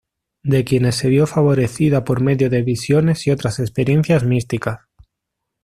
De 0.41 0.63
quienes 0.63 0.95
se 0.95 1.09
vio 1.09 1.27
favorecida 1.27 2.03
por 2.05 2.21
medio 2.21 2.49
de 2.49 2.63
visiones 2.63 3.27
y 3.27 3.29
otras 3.29 3.59
experiencias 3.59 4.23
místicas. 4.23 4.79